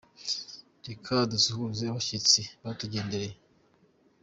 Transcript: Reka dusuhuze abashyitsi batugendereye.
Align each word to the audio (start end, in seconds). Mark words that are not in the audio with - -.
Reka 0.87 1.13
dusuhuze 1.31 1.83
abashyitsi 1.87 2.41
batugendereye. 2.63 3.33